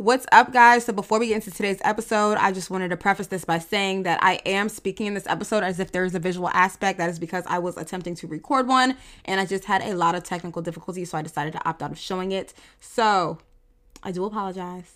[0.00, 0.86] What's up, guys?
[0.86, 4.04] So, before we get into today's episode, I just wanted to preface this by saying
[4.04, 6.96] that I am speaking in this episode as if there is a visual aspect.
[6.96, 8.96] That is because I was attempting to record one
[9.26, 11.92] and I just had a lot of technical difficulties, so I decided to opt out
[11.92, 12.54] of showing it.
[12.80, 13.40] So,
[14.02, 14.94] I do apologize,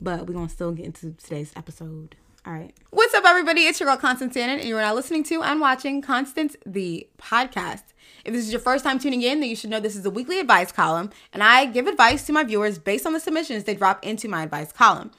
[0.00, 2.14] but we're gonna still get into today's episode.
[2.48, 2.72] All right.
[2.88, 3.66] What's up, everybody?
[3.66, 7.82] It's your girl, Constance Shannon, and you're now listening to and watching Constance the podcast.
[8.24, 10.10] If this is your first time tuning in, then you should know this is a
[10.10, 13.74] weekly advice column, and I give advice to my viewers based on the submissions they
[13.74, 15.10] drop into my advice column.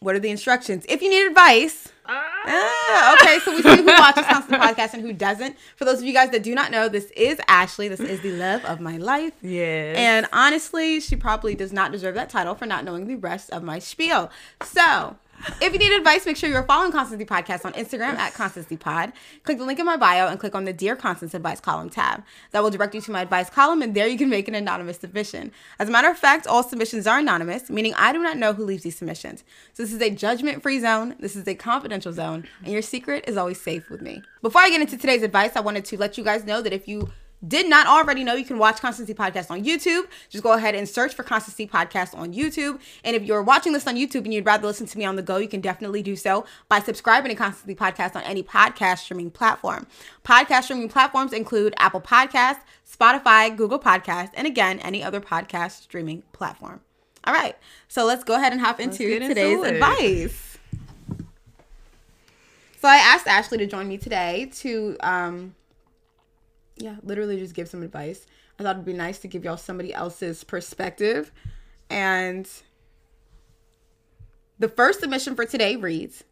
[0.00, 0.86] What are the instructions?
[0.88, 5.12] If you need advice, ah, okay, so we see who watches Constance podcast and who
[5.12, 5.58] doesn't.
[5.76, 7.88] For those of you guys that do not know, this is Ashley.
[7.88, 9.34] This is the love of my life.
[9.42, 9.94] Yes.
[9.98, 13.62] And honestly, she probably does not deserve that title for not knowing the rest of
[13.62, 14.30] my spiel.
[14.62, 15.18] So,
[15.60, 19.12] if you need advice, make sure you're following Constancy Podcast on Instagram at Constancy Pod.
[19.42, 22.22] Click the link in my bio and click on the Dear Constance Advice column tab.
[22.52, 24.98] That will direct you to my advice column, and there you can make an anonymous
[24.98, 25.52] submission.
[25.78, 28.64] As a matter of fact, all submissions are anonymous, meaning I do not know who
[28.64, 29.44] leaves these submissions.
[29.72, 33.24] So this is a judgment free zone, this is a confidential zone, and your secret
[33.26, 34.22] is always safe with me.
[34.42, 36.88] Before I get into today's advice, I wanted to let you guys know that if
[36.88, 37.10] you
[37.46, 40.06] did not already know, you can watch Constancy Podcast on YouTube.
[40.28, 42.80] Just go ahead and search for Constancy Podcast on YouTube.
[43.04, 45.22] And if you're watching this on YouTube and you'd rather listen to me on the
[45.22, 49.30] go, you can definitely do so by subscribing to Constancy Podcast on any podcast streaming
[49.30, 49.86] platform.
[50.24, 56.22] Podcast streaming platforms include Apple Podcast, Spotify, Google Podcast, and again, any other podcast streaming
[56.32, 56.80] platform.
[57.26, 57.56] All right,
[57.88, 60.58] so let's go ahead and hop into get into today's advice.
[62.80, 65.54] So I asked Ashley to join me today to um,
[66.76, 68.26] yeah, literally just give some advice.
[68.58, 71.32] I thought it'd be nice to give y'all somebody else's perspective.
[71.90, 72.48] And
[74.58, 76.24] the first submission for today reads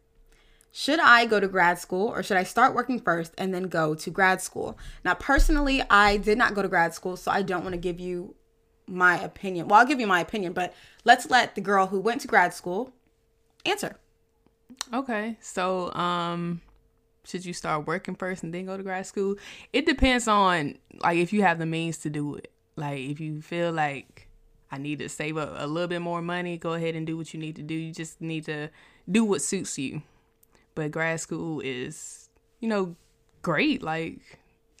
[0.71, 3.95] Should I go to grad school or should I start working first and then go
[3.95, 4.77] to grad school?
[5.03, 7.99] Now, personally, I did not go to grad school, so I don't want to give
[7.99, 8.35] you
[8.87, 9.67] my opinion.
[9.67, 12.53] Well, I'll give you my opinion, but let's let the girl who went to grad
[12.53, 12.93] school
[13.65, 13.97] answer.
[14.93, 15.37] Okay.
[15.41, 16.61] So, um,
[17.25, 19.35] should you start working first and then go to grad school?
[19.71, 22.51] It depends on like if you have the means to do it.
[22.75, 24.27] Like if you feel like
[24.71, 27.33] I need to save up a little bit more money, go ahead and do what
[27.33, 27.75] you need to do.
[27.75, 28.69] You just need to
[29.09, 30.01] do what suits you.
[30.75, 32.29] But grad school is,
[32.59, 32.95] you know,
[33.41, 33.83] great.
[33.83, 34.39] Like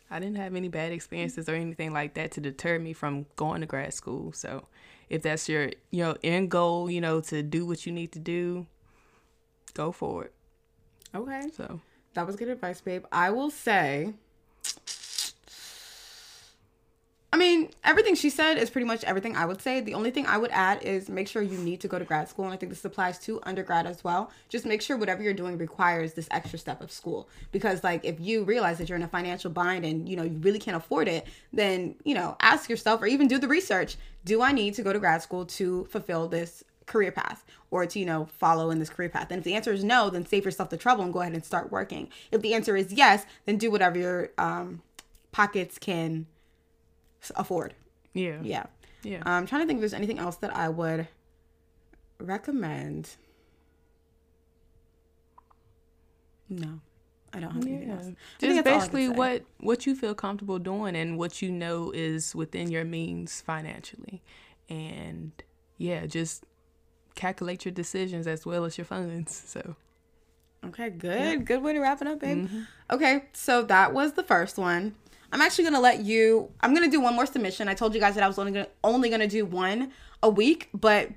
[0.09, 3.61] I didn't have any bad experiences or anything like that to deter me from going
[3.61, 4.33] to grad school.
[4.33, 4.67] So
[5.09, 8.19] if that's your you know end goal, you know, to do what you need to
[8.19, 8.65] do,
[9.73, 10.33] go for it.
[11.15, 11.43] Okay.
[11.55, 11.79] So
[12.13, 13.05] That was good advice, babe.
[13.11, 14.13] I will say,
[17.33, 19.81] I mean, everything she said is pretty much everything I would say.
[19.81, 22.29] The only thing I would add is make sure you need to go to grad
[22.29, 22.45] school.
[22.45, 24.29] And I think this applies to undergrad as well.
[24.49, 27.27] Just make sure whatever you're doing requires this extra step of school.
[27.51, 30.37] Because, like, if you realize that you're in a financial bind and, you know, you
[30.41, 34.41] really can't afford it, then, you know, ask yourself or even do the research do
[34.41, 37.39] I need to go to grad school to fulfill this career path
[37.71, 39.27] or to you know follow in this career path.
[39.31, 41.43] And if the answer is no then save yourself the trouble and go ahead and
[41.43, 42.09] start working.
[42.31, 44.81] If the answer is yes then do whatever your um,
[45.31, 46.27] pockets can
[47.35, 47.73] afford.
[48.13, 48.65] Yeah, yeah.
[49.03, 49.21] Yeah.
[49.25, 51.07] i'm trying to think if there's anything else that i would
[52.19, 53.17] recommend.
[56.49, 56.79] No
[57.33, 57.95] i don't have anything Yeah.
[57.95, 58.07] else.
[58.07, 61.41] I Just that's all I could basically what what you feel comfortable doing and what
[61.41, 64.21] you know is within your means financially,
[64.69, 65.31] and
[65.77, 66.45] yeah, just
[67.15, 69.43] calculate your decisions as well as your funds.
[69.45, 69.75] So
[70.65, 71.45] Okay, good.
[71.45, 72.45] Good way to wrap it up, babe.
[72.45, 72.61] Mm-hmm.
[72.91, 74.95] Okay, so that was the first one.
[75.31, 76.51] I'm actually gonna let you.
[76.61, 77.67] I'm gonna do one more submission.
[77.67, 79.91] I told you guys that I was only gonna only gonna do one
[80.21, 81.09] a week, but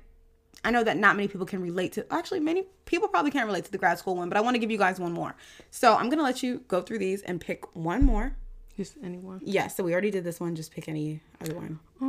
[0.65, 2.11] I know that not many people can relate to.
[2.11, 4.59] Actually, many people probably can't relate to the grad school one, but I want to
[4.59, 5.35] give you guys one more.
[5.69, 8.35] So I'm gonna let you go through these and pick one more.
[8.75, 9.39] just any anyone.
[9.43, 9.67] Yeah.
[9.67, 10.55] So we already did this one.
[10.55, 11.79] Just pick any other one.
[12.01, 12.07] Yeah,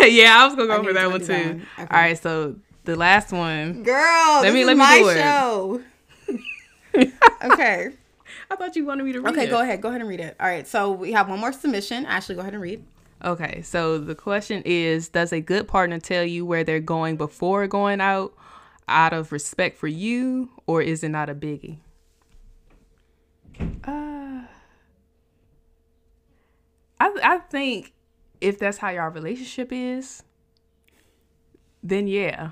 [0.08, 1.26] yeah, I was gonna go knew for that were one too.
[1.26, 1.66] that one.
[1.78, 1.82] Okay.
[1.94, 3.82] All right, so the last one.
[3.82, 5.20] Girl, Let me- this let is me my do it.
[5.20, 5.82] show.
[7.52, 7.90] okay.
[8.50, 9.32] I thought you wanted me to read it.
[9.32, 9.50] Okay, it.
[9.50, 9.80] go ahead.
[9.80, 10.36] Go ahead and read it.
[10.40, 10.66] All right.
[10.66, 12.04] So we have one more submission.
[12.06, 12.82] Ashley, go ahead and read.
[13.24, 17.66] Okay, so the question is Does a good partner tell you where they're going before
[17.66, 18.32] going out
[18.88, 21.76] out of respect for you, or is it not a biggie?
[23.84, 24.42] Uh,
[26.98, 27.92] I, I think
[28.40, 30.22] if that's how your relationship is,
[31.82, 32.50] then yeah.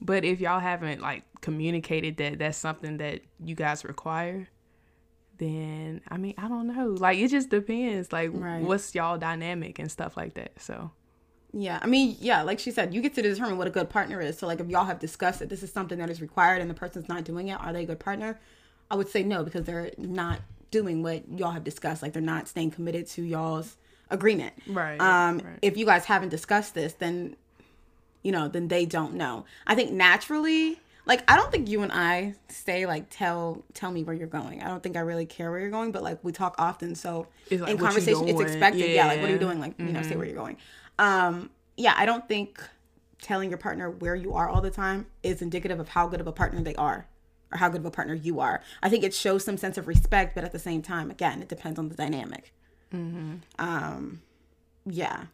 [0.00, 4.48] But if y'all haven't like communicated that that's something that you guys require,
[5.38, 6.88] then I mean I don't know.
[6.88, 8.12] Like it just depends.
[8.12, 8.62] Like Right.
[8.62, 10.60] what's y'all dynamic and stuff like that.
[10.60, 10.90] So
[11.52, 14.20] Yeah, I mean, yeah, like she said, you get to determine what a good partner
[14.20, 14.36] is.
[14.36, 16.74] So, like, if y'all have discussed that this is something that is required and the
[16.74, 18.40] person's not doing it, are they a good partner?
[18.90, 20.40] I would say no because they're not
[20.72, 22.02] doing what y'all have discussed.
[22.02, 23.76] Like, they're not staying committed to y'all's
[24.10, 24.54] agreement.
[24.66, 25.58] Right, Um, right.
[25.62, 27.36] if you guys haven't discussed this, then
[28.22, 29.44] you know, then they don't know.
[29.66, 34.02] I think naturally, like I don't think you and I say like tell tell me
[34.02, 34.62] where you're going.
[34.62, 37.26] I don't think I really care where you're going, but like we talk often, so
[37.50, 38.90] It's like, in conversation it's expected.
[38.90, 39.08] Yeah.
[39.08, 39.38] like what are you Yeah.
[39.40, 39.46] Mm-hmm.
[39.46, 39.60] doing?
[39.60, 40.56] Like you know, say where you're going.
[40.98, 42.62] Um, yeah, I don't think
[43.20, 46.26] telling your partner where you are all the time is indicative of how good of
[46.26, 47.06] a partner they are
[47.52, 48.62] or how good of a partner you are.
[48.82, 51.48] I think it shows some sense of respect, but at the same time, again, it
[51.48, 52.52] depends on the dynamic.
[53.58, 54.22] Um,
[54.86, 55.24] yeah.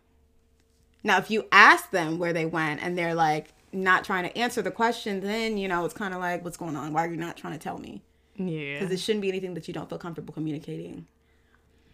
[1.02, 4.62] Now, if you ask them where they went and they're like not trying to answer
[4.62, 6.92] the question, then you know it's kind of like, what's going on?
[6.92, 8.02] Why are you not trying to tell me?
[8.36, 8.78] Yeah.
[8.78, 11.06] Because it shouldn't be anything that you don't feel comfortable communicating.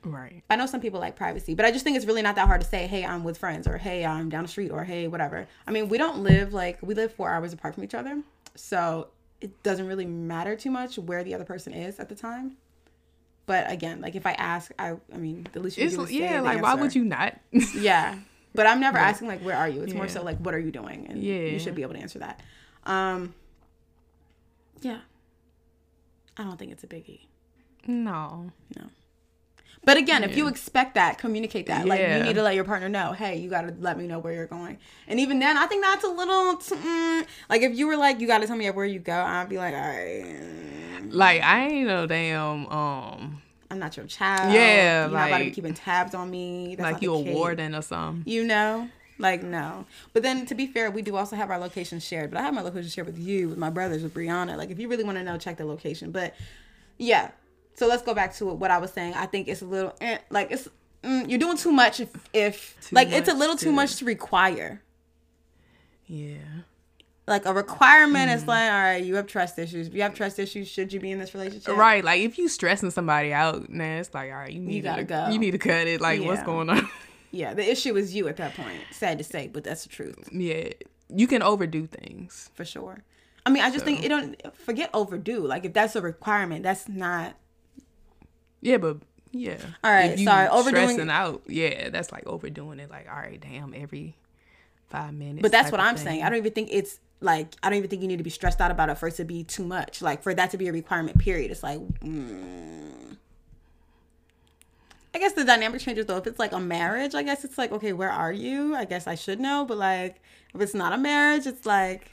[0.05, 0.45] Right.
[0.49, 2.61] I know some people like privacy, but I just think it's really not that hard
[2.61, 5.49] to say, hey, I'm with friends, or hey, I'm down the street, or hey, whatever.
[5.67, 8.23] I mean, we don't live like we live four hours apart from each other,
[8.55, 9.09] so
[9.41, 12.57] it doesn't really matter too much where the other person is at the time.
[13.47, 16.11] But again, like if I ask, I, I mean, the least you It's can do
[16.11, 17.39] is say yeah, like why would you not?
[17.75, 18.17] Yeah,
[18.55, 19.83] but I'm never asking like where are you.
[19.83, 21.35] It's more so like what are you doing, and Yeah.
[21.53, 22.41] you should be able to answer that.
[22.85, 23.35] Um,
[24.83, 24.99] yeah,
[26.37, 27.21] I don't think it's a biggie.
[27.87, 28.85] No, no.
[29.85, 31.87] But again, if you expect that, communicate that.
[31.87, 34.19] Like you need to let your partner know, hey, you got to let me know
[34.19, 34.79] where you're going.
[35.07, 38.21] And even then, I think that's a little t- mm, like if you were like,
[38.21, 39.15] you got to tell me where you go.
[39.15, 44.53] I'd be like, all right, Like I ain't no damn um I'm not your child.
[44.53, 46.77] Yeah, you're not about to be keeping tabs on me.
[46.77, 47.35] That's like you a case.
[47.35, 48.31] warden or something.
[48.31, 48.89] You know,
[49.19, 49.87] like no.
[50.13, 52.31] But then to be fair, we do also have our location shared.
[52.31, 54.57] But I have my location shared with you, with my brothers, with Brianna.
[54.57, 56.11] Like if you really want to know, check the location.
[56.11, 56.35] But
[56.99, 57.31] yeah.
[57.77, 59.15] So let's go back to what I was saying.
[59.15, 60.69] I think it's a little eh, like it's
[61.05, 63.97] mm, you're doing too much if if Too like it's a little too to- much
[63.97, 64.83] to require.
[66.07, 66.39] Yeah.
[67.27, 68.35] Like a requirement Mm.
[68.37, 69.89] is like, all right, you have trust issues.
[69.89, 71.77] If you have trust issues, should you be in this relationship?
[71.77, 75.03] Right, like if you stressing somebody out, nah, it's like, all right, you need gotta
[75.03, 75.29] to go.
[75.31, 76.01] You need to cut it.
[76.01, 76.89] Like, what's going on?
[77.33, 78.79] Yeah, the issue is you at that point.
[78.93, 80.71] Sad to say, but that's the truth yeah,
[81.15, 82.49] you can overdo things.
[82.55, 83.03] for sure.
[83.45, 85.41] I mean, I just think it don't forget overdue.
[85.41, 87.35] Like if that's a requirement, that's not
[88.61, 88.99] Yeah, but
[89.33, 89.59] yeah.
[89.85, 91.43] All right, sorry, overdoing- stressing out.
[91.47, 92.91] Yeah, that's like overdoing it.
[92.91, 94.17] Like, all right, damn, every
[94.89, 95.43] five minutes.
[95.43, 96.05] But that's what I'm thing.
[96.05, 96.23] saying.
[96.23, 98.61] I don't even think it's like I don't even think you need to be stressed
[98.61, 100.03] out about it for it to be too much.
[100.03, 101.19] Like for that to be a requirement.
[101.19, 101.51] Period.
[101.51, 101.81] It's like.
[102.01, 103.17] Mm.
[105.15, 106.19] I guess the dynamic changes though.
[106.19, 108.75] If it's like a marriage, I guess it's like okay, where are you?
[108.75, 109.65] I guess I should know.
[109.67, 110.21] But like
[110.55, 112.11] if it's not a marriage, it's like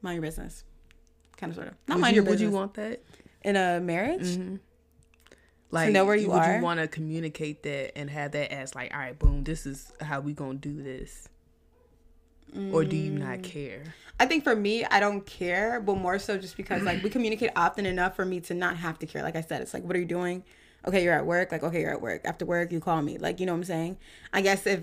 [0.00, 0.64] mind your business.
[1.36, 1.74] Kind of sort of.
[1.88, 3.02] Not Would mind you, your would you want that?
[3.44, 4.38] In a marriage?
[5.70, 6.56] Like, know where you would are?
[6.56, 9.92] you want to communicate that and have that as like, all right, boom, this is
[10.00, 11.28] how we gonna do this,
[12.72, 13.18] or do you Mm.
[13.18, 13.82] not care?
[14.20, 17.50] I think for me, I don't care, but more so just because like we communicate
[17.56, 19.22] often enough for me to not have to care.
[19.22, 20.44] Like I said, it's like, what are you doing?
[20.86, 21.50] Okay, you're at work.
[21.50, 22.20] Like, okay, you're at work.
[22.24, 23.18] After work, you call me.
[23.18, 23.96] Like, you know what I'm saying?
[24.32, 24.80] I guess if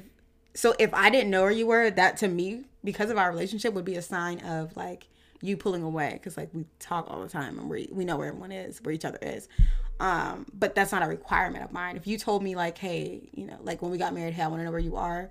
[0.53, 3.73] so, if I didn't know where you were, that to me, because of our relationship,
[3.73, 5.07] would be a sign of like
[5.41, 8.27] you pulling away because like we talk all the time and we we know where
[8.27, 9.47] everyone is, where each other is.
[9.99, 11.95] Um, but that's not a requirement of mine.
[11.95, 14.47] If you told me like, hey, you know, like when we got married, hey, I
[14.47, 15.29] want to know where you are.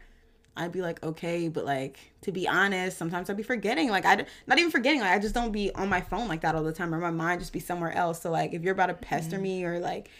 [0.56, 3.90] I'd be like, okay, but like to be honest, sometimes I'd be forgetting.
[3.90, 5.00] Like I, not even forgetting.
[5.00, 7.10] Like I just don't be on my phone like that all the time, or my
[7.10, 8.20] mind just be somewhere else.
[8.20, 10.10] So like if you're about to pester me or like,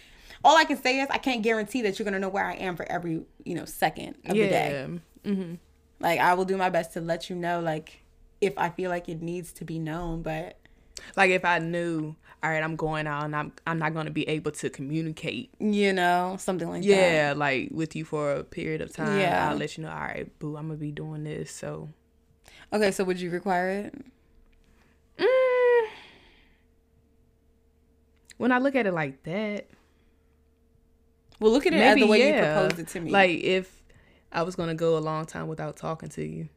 [0.42, 2.76] all I can say is I can't guarantee that you're gonna know where I am
[2.76, 4.88] for every you know second of the day.
[5.25, 5.54] Yeah, mm-hmm.
[6.00, 8.00] Like I will do my best to let you know like
[8.40, 10.59] if I feel like it needs to be known, but
[11.16, 14.28] like if I knew, all right, I'm going out and I'm I'm not gonna be
[14.28, 15.50] able to communicate.
[15.59, 16.87] you know something like that.
[16.88, 19.18] Yeah, like with you for a period of time.
[19.20, 19.50] Yeah.
[19.50, 19.90] I'll let you know.
[19.90, 21.50] All right, boo, I'm gonna be doing this.
[21.50, 21.88] So
[22.73, 23.94] Okay, so would you require it?
[25.18, 25.88] Mm.
[28.38, 29.66] when I look at it like that,
[31.40, 32.37] Well, look at it as the way yeah.
[32.37, 33.11] you proposed it to me.
[33.11, 33.82] Like if
[34.32, 36.49] I was gonna go a long time without talking to you,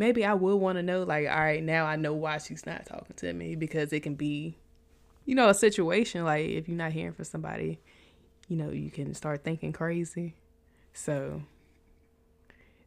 [0.00, 1.02] maybe I would want to know.
[1.02, 4.14] Like, all right, now I know why she's not talking to me because it can
[4.14, 4.56] be,
[5.26, 6.24] you know, a situation.
[6.24, 7.78] Like if you're not hearing from somebody,
[8.48, 10.34] you know, you can start thinking crazy.
[10.94, 11.42] So,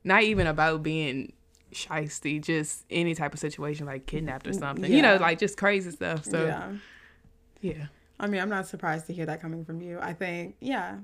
[0.03, 1.31] not even about being
[1.71, 4.91] shisty, just any type of situation like kidnapped or mm, something.
[4.91, 6.25] You know, like just crazy stuff.
[6.25, 6.71] So yeah.
[7.61, 7.85] yeah.
[8.19, 9.99] I mean, I'm not surprised to hear that coming from you.
[10.01, 10.97] I think, yeah,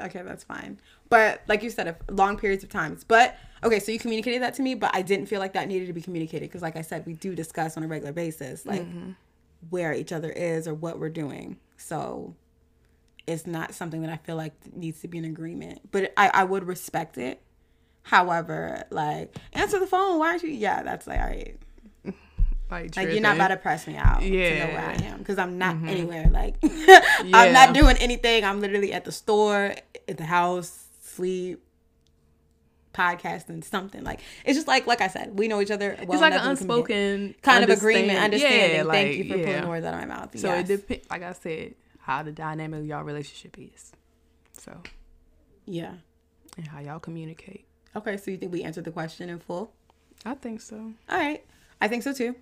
[0.00, 0.78] okay, that's fine.
[1.08, 3.02] But like you said, long periods of times.
[3.04, 5.86] But okay, so you communicated that to me, but I didn't feel like that needed
[5.86, 8.86] to be communicated because, like I said, we do discuss on a regular basis, like
[9.70, 11.58] where each other is or what we're doing.
[11.76, 12.34] So
[13.26, 15.80] it's not something that I feel like needs to be an agreement.
[15.90, 17.40] But I, I would respect it.
[18.04, 20.18] However, like answer the phone.
[20.20, 20.50] Why aren't you?
[20.50, 21.56] Yeah, that's like all right.
[22.68, 25.38] Like, Like you're not about to press me out to know where I am because
[25.38, 25.88] I'm not Mhm.
[25.88, 26.28] anywhere.
[26.30, 28.44] Like I'm not doing anything.
[28.44, 29.74] I'm literally at the store,
[30.08, 31.62] at the house, sleep,
[32.96, 34.02] podcasting, something.
[34.02, 35.96] Like it's just like like I said, we know each other.
[35.98, 38.86] Well it's like an enough we can get unspoken kind of agreement, understanding.
[38.86, 39.44] Yeah, Thank you for yeah.
[39.44, 40.38] pulling words out of my mouth.
[40.38, 40.70] So yes.
[40.70, 41.10] it depends.
[41.10, 43.92] Like I said, how the dynamic of y'all relationship is.
[44.52, 44.72] So
[45.66, 45.94] yeah.
[46.56, 47.66] and how y'all communicate.
[47.94, 49.72] Okay, so you think we answered the question in full?
[50.24, 50.76] I think so.
[51.08, 51.44] All right.
[51.80, 52.34] I think so too.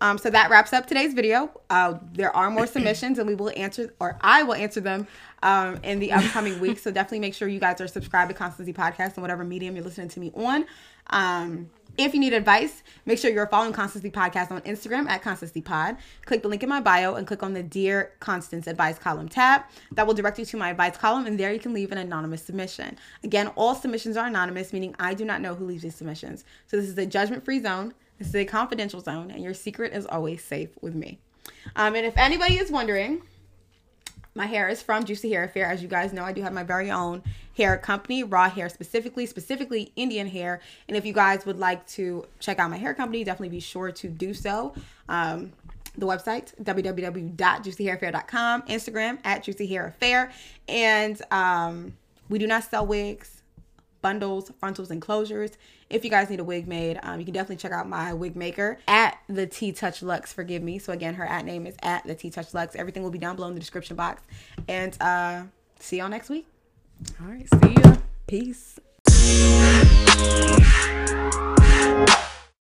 [0.00, 1.50] Um, so that wraps up today's video.
[1.68, 5.06] Uh, there are more submissions, and we will answer, or I will answer them
[5.42, 6.82] um, in the upcoming weeks.
[6.82, 9.84] So definitely make sure you guys are subscribed to Constancy Podcast and whatever medium you're
[9.84, 10.64] listening to me on.
[11.08, 15.60] Um, if you need advice, make sure you're following Constancy Podcast on Instagram at Constancy
[15.60, 15.96] Pod.
[16.24, 19.62] Click the link in my bio and click on the Dear Constance Advice column tab.
[19.92, 22.42] That will direct you to my advice column, and there you can leave an anonymous
[22.42, 22.96] submission.
[23.22, 26.44] Again, all submissions are anonymous, meaning I do not know who leaves these submissions.
[26.68, 27.92] So this is a judgment free zone.
[28.20, 31.18] This is a confidential zone, and your secret is always safe with me.
[31.74, 33.22] Um, and if anybody is wondering,
[34.34, 35.70] my hair is from Juicy Hair Affair.
[35.70, 37.22] As you guys know, I do have my very own
[37.56, 40.60] hair company, Raw Hair specifically, specifically Indian hair.
[40.86, 43.90] And if you guys would like to check out my hair company, definitely be sure
[43.90, 44.74] to do so.
[45.08, 45.54] Um,
[45.96, 50.30] the website www.juicyhairaffair.com, Instagram at Juicy Hair Affair,
[50.68, 51.96] and um,
[52.28, 53.39] we do not sell wigs,
[54.02, 55.52] bundles, frontals, and closures.
[55.88, 58.36] If you guys need a wig made, um, you can definitely check out my wig
[58.36, 60.32] maker at the T Touch Lux.
[60.32, 60.78] Forgive me.
[60.78, 62.76] So again, her at name is at the T Touch Lux.
[62.76, 64.22] Everything will be down below in the description box.
[64.68, 65.42] And uh,
[65.78, 66.46] see y'all next week.
[67.20, 67.48] All right.
[67.48, 67.96] See ya.
[68.26, 68.78] Peace.